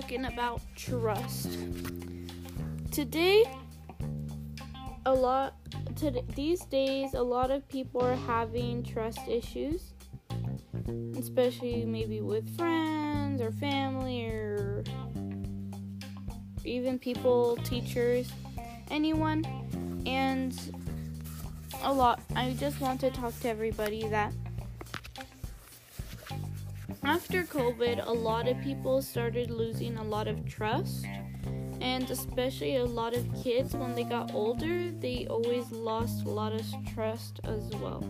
[0.00, 1.58] talking about trust.
[2.90, 3.44] Today,
[5.04, 5.56] a lot
[5.94, 9.92] today, these days a lot of people are having trust issues,
[11.18, 14.84] especially maybe with friends or family or
[16.64, 18.32] even people, teachers,
[18.90, 19.44] anyone.
[20.06, 20.58] And
[21.82, 24.32] a lot I just want to talk to everybody that
[27.02, 31.06] after COVID, a lot of people started losing a lot of trust.
[31.80, 36.52] And especially a lot of kids, when they got older, they always lost a lot
[36.52, 38.04] of trust as well.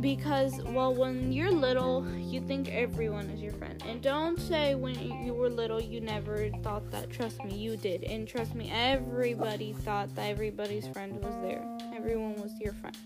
[0.00, 3.82] Because, well, when you're little, you think everyone is your friend.
[3.86, 7.10] And don't say when you were little you never thought that.
[7.10, 8.04] Trust me, you did.
[8.04, 11.64] And trust me, everybody thought that everybody's friend was there.
[11.94, 12.96] Everyone was your friend.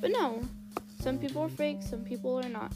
[0.00, 0.40] But no,
[1.00, 2.72] some people are fake, some people are not.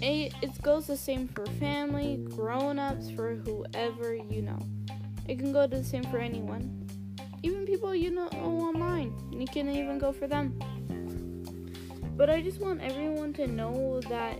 [0.00, 4.58] It, goes the same for family, grown ups, for whoever you know.
[5.26, 6.86] It can go the same for anyone.
[7.42, 9.14] Even people you know online.
[9.32, 10.58] You can even go for them.
[12.16, 14.38] But I just want everyone to know that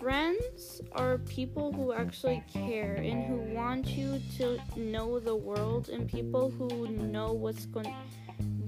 [0.00, 6.08] friends are people who actually care and who want you to know the world and
[6.08, 7.94] people who know what's going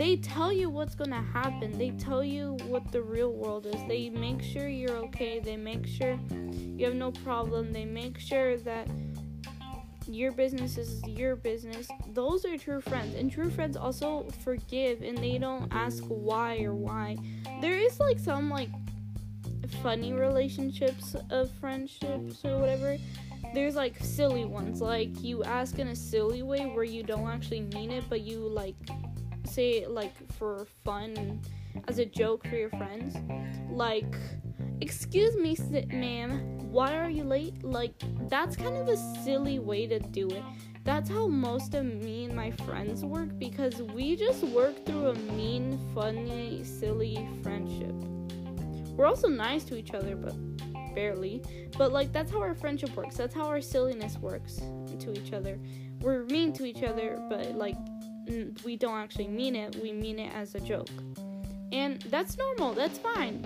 [0.03, 1.79] they tell you what's going to happen.
[1.79, 3.81] They tell you what the real world is.
[3.87, 5.39] They make sure you're okay.
[5.39, 6.19] They make sure
[6.77, 7.73] you have no problem.
[7.73, 8.89] They make sure that
[10.09, 11.87] your business is your business.
[12.15, 13.15] Those are true friends.
[13.15, 17.17] And true friends also forgive and they don't ask why or why.
[17.61, 18.71] There is like some like
[19.85, 22.97] funny relationships of friendships or whatever.
[23.55, 27.61] There's like silly ones, like you ask in a silly way where you don't actually
[27.61, 28.75] mean it, but you like
[29.53, 31.41] say like for fun
[31.89, 33.17] as a joke for your friends.
[33.71, 34.15] Like,
[34.81, 35.57] excuse me,
[35.89, 37.63] ma'am, why are you late?
[37.63, 37.95] Like,
[38.29, 40.43] that's kind of a silly way to do it.
[40.85, 45.15] That's how most of me and my friends work because we just work through a
[45.15, 47.95] mean, funny, silly friendship.
[48.97, 50.35] We're also nice to each other, but
[50.95, 51.43] barely.
[51.79, 53.17] But like that's how our friendship works.
[53.17, 54.61] That's how our silliness works
[54.99, 55.59] to each other.
[56.01, 57.77] We're mean to each other, but like
[58.27, 59.77] Mm, we don't actually mean it.
[59.83, 60.89] We mean it as a joke.
[61.73, 62.75] And that's normal.
[62.75, 63.45] That's fine.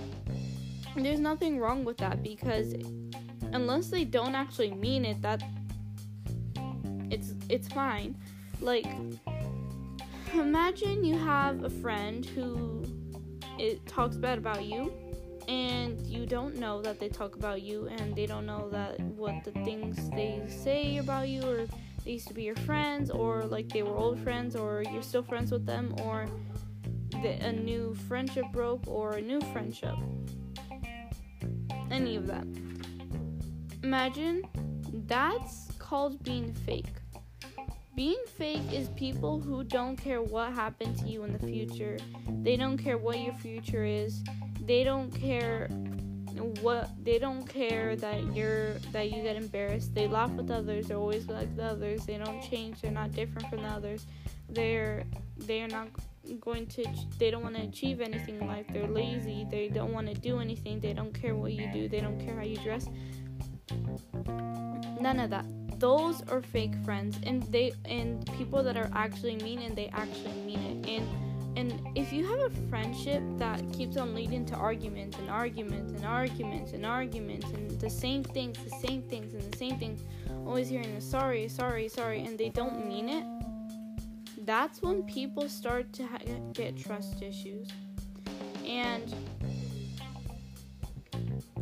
[0.97, 2.75] There's nothing wrong with that because
[3.53, 5.43] unless they don't actually mean it, that
[7.11, 8.17] it's it's fine.
[8.61, 8.87] Like
[10.35, 12.83] imagine you have a friend who
[13.59, 14.93] it talks bad about you
[15.49, 19.45] and you don't know that they talk about you and they don't know that what
[19.45, 21.67] the things they say about you or
[22.07, 25.25] they used to be your friends or like they were old friends or you're still
[25.25, 26.27] friends with them or
[27.21, 29.95] the, a new friendship broke or a new friendship.
[31.91, 32.47] Any of that.
[33.83, 34.43] Imagine
[35.09, 36.87] that's called being fake.
[37.97, 41.97] Being fake is people who don't care what happened to you in the future.
[42.43, 44.23] They don't care what your future is.
[44.61, 45.69] They don't care
[46.61, 49.95] what they don't care that you're that you get embarrassed.
[49.95, 50.89] They laugh with others.
[50.89, 52.07] They're always like the others.
[52.07, 52.81] They don't change.
[52.81, 54.07] They're not different from the others.
[54.49, 55.05] They're
[55.39, 55.89] they're not
[56.41, 56.85] going to
[57.19, 58.67] they don't want to achieve anything in life.
[58.73, 59.47] They're lazy.
[59.51, 60.81] They don't want to do anything.
[60.81, 61.89] They don't care what you do.
[61.89, 62.89] They don't care how you dress.
[65.01, 65.47] None of that.
[65.79, 70.41] Those are fake friends and they and people that are actually mean and they actually
[70.45, 70.89] mean it.
[70.89, 71.26] And
[71.57, 76.05] and if you have a friendship that keeps on leading to arguments and arguments and
[76.05, 80.03] arguments and arguments and the same things, the same things, and the same things,
[80.47, 83.25] always hearing the sorry, sorry, sorry, and they don't mean it,
[84.45, 86.19] that's when people start to ha-
[86.53, 87.69] get trust issues.
[88.67, 89.15] And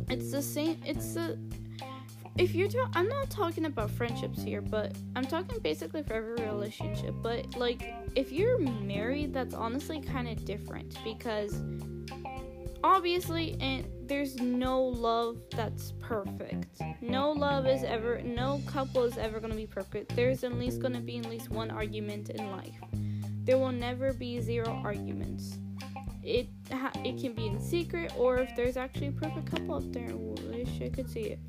[0.09, 1.39] it's the same, it's the
[2.37, 6.45] if you're ta- I'm not talking about friendships here, but I'm talking basically for every
[6.45, 7.15] relationship.
[7.21, 11.61] But like if you're married, that's honestly kind of different because
[12.83, 16.81] obviously and there's no love that's perfect.
[17.01, 20.15] No love is ever no couple is ever going to be perfect.
[20.15, 22.79] There's at least going to be at least one argument in life.
[23.43, 25.57] There will never be zero arguments.
[26.23, 29.91] It ha- it can be in secret or if there's actually a perfect couple up
[29.91, 31.39] there, I wish I could see it.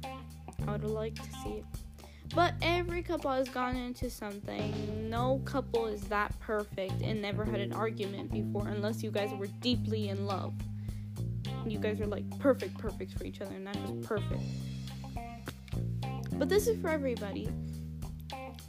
[0.66, 1.85] I would like to see it.
[2.34, 5.08] But every couple has gone into something.
[5.08, 9.46] No couple is that perfect and never had an argument before unless you guys were
[9.60, 10.54] deeply in love.
[11.66, 14.42] You guys are like perfect, perfect for each other, and not just perfect.
[16.32, 17.48] But this is for everybody.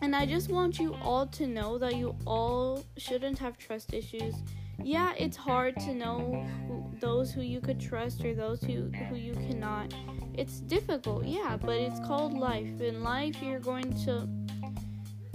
[0.01, 4.35] And I just want you all to know that you all shouldn't have trust issues.
[4.83, 9.15] Yeah, it's hard to know who, those who you could trust or those who, who
[9.15, 9.93] you cannot
[10.37, 12.79] It's difficult, yeah, but it's called life.
[12.79, 14.27] In life, you're going to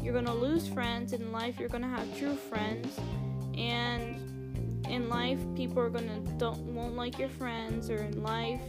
[0.00, 1.12] you're going to lose friends.
[1.12, 2.98] In life, you're going to have true friends.
[3.56, 8.60] And in life, people are going to don't won't like your friends or in life,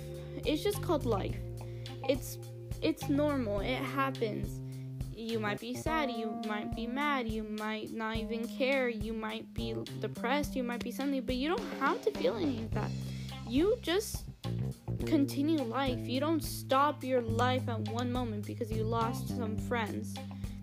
[0.46, 1.38] it's just called life.
[2.10, 2.40] It's
[2.82, 3.60] it's normal.
[3.60, 4.60] It happens.
[5.16, 9.54] You might be sad, you might be mad, you might not even care, you might
[9.54, 12.90] be depressed, you might be something, but you don't have to feel any of that.
[13.48, 14.26] You just
[15.04, 16.08] continue life.
[16.08, 20.16] You don't stop your life at one moment because you lost some friends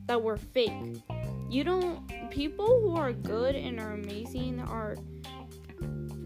[0.06, 1.02] that were fake.
[1.48, 4.96] You don't people who are good and are amazing are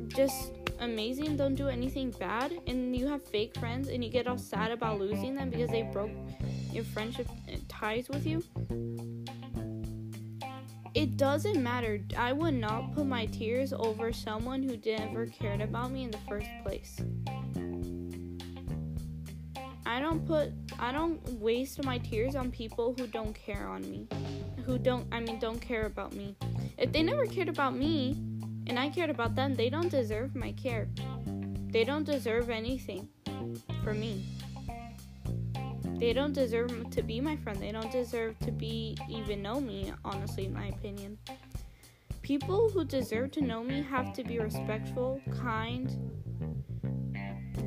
[0.08, 4.38] just amazing, don't do anything bad, and you have fake friends and you get all
[4.38, 6.10] sad about losing them because they broke
[6.72, 8.43] your friendship uh, ties with you.
[10.94, 12.00] It doesn't matter.
[12.17, 16.19] I would not put my tears over someone who never cared about me in the
[16.28, 17.00] first place.
[19.94, 24.08] I don't put I don't waste my tears on people who don't care on me.
[24.67, 26.35] Who don't I mean don't care about me.
[26.76, 28.17] If they never cared about me
[28.67, 30.88] and I cared about them, they don't deserve my care.
[31.70, 33.08] They don't deserve anything
[33.85, 34.26] for me.
[36.00, 37.61] They don't deserve to be my friend.
[37.61, 41.19] They don't deserve to be even know me, honestly, in my opinion.
[42.23, 46.23] People who deserve to know me have to be respectful, kind,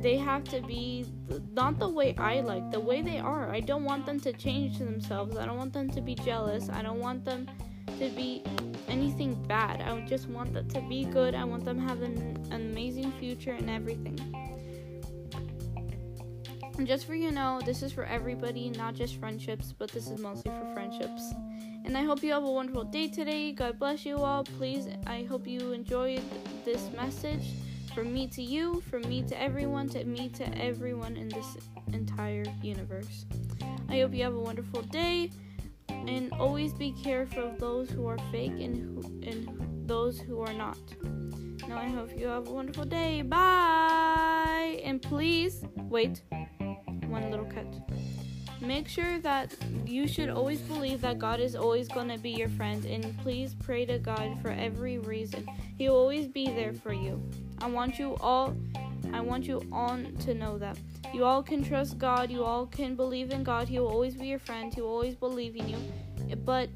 [0.00, 1.06] they have to be
[1.52, 3.50] not the way I like, the way they are.
[3.50, 5.36] I don't want them to change themselves.
[5.36, 6.68] I don't want them to be jealous.
[6.68, 7.48] I don't want them
[7.98, 8.42] to be
[8.88, 9.80] anything bad.
[9.82, 11.34] I just want them to be good.
[11.34, 14.18] I want them to have an, an amazing future and everything.
[16.78, 20.20] And just for you know, this is for everybody, not just friendships, but this is
[20.20, 21.34] mostly for friendships.
[21.84, 23.50] And I hope you have a wonderful day today.
[23.50, 24.44] God bless you all.
[24.44, 26.22] Please, I hope you enjoyed
[26.64, 27.50] this message.
[27.98, 31.56] From me to you, from me to everyone, to me to everyone in this
[31.92, 33.26] entire universe.
[33.88, 35.32] I hope you have a wonderful day
[35.88, 40.52] and always be careful of those who are fake and who, and those who are
[40.52, 40.78] not.
[41.68, 43.22] Now I hope you have a wonderful day.
[43.22, 44.80] Bye.
[44.84, 46.22] And please wait.
[47.08, 47.66] One little cut.
[48.60, 52.48] Make sure that you should always believe that God is always going to be your
[52.50, 55.48] friend and please pray to God for every reason.
[55.76, 57.20] He will always be there for you.
[57.60, 58.56] I want you all
[59.12, 60.78] I want you all to know that.
[61.14, 63.68] You all can trust God, you all can believe in God.
[63.68, 64.72] He will always be your friend.
[64.72, 65.78] He will always believe in you.
[66.44, 66.68] But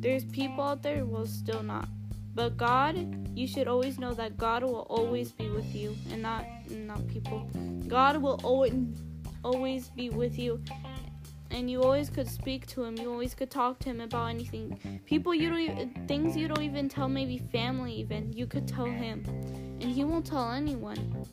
[0.00, 1.88] there's people out there who will still not.
[2.34, 2.96] But God,
[3.36, 7.48] you should always know that God will always be with you and not not people.
[7.86, 8.74] God will always
[9.44, 10.62] always be with you
[11.50, 12.96] and you always could speak to him.
[12.96, 15.00] You always could talk to him about anything.
[15.04, 18.32] People you don't even, things you don't even tell maybe family even.
[18.32, 19.24] You could tell him,
[19.80, 21.26] and he won't tell anyone.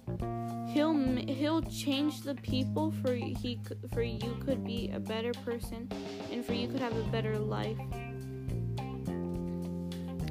[0.67, 0.95] He'll
[1.27, 3.59] he'll change the people for he
[3.93, 5.89] for you could be a better person,
[6.31, 7.77] and for you could have a better life.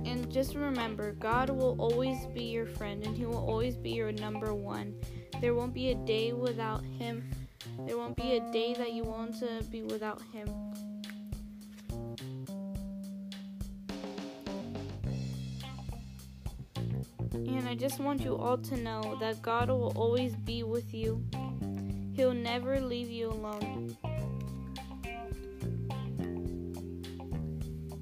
[0.07, 4.13] And just remember, God will always be your friend, and He will always be your
[4.13, 4.95] number one.
[5.41, 7.29] There won't be a day without Him
[7.87, 10.49] there won't be a day that you want to uh, be without Him.
[17.33, 21.23] And I just want you all to know that God will always be with you.
[22.15, 23.97] He'll never leave you alone.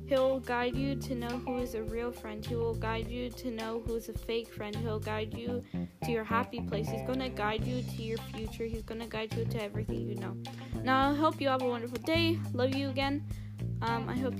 [0.06, 2.44] He'll guide you to know who is a real friend.
[2.44, 4.76] He will guide you to know who's a fake friend.
[4.76, 5.62] He'll guide you
[6.04, 6.88] to your happy place.
[6.88, 8.64] He's going to guide you to your future.
[8.64, 10.36] He's going to guide you to everything you know.
[10.82, 12.38] Now, I hope you have a wonderful day.
[12.52, 13.24] Love you again.
[13.80, 14.34] Um, I hope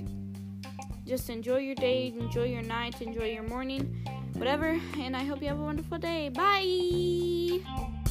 [1.05, 4.79] just enjoy your day, enjoy your night, enjoy your morning, whatever.
[4.97, 6.29] And I hope you have a wonderful day.
[6.29, 8.04] Bye.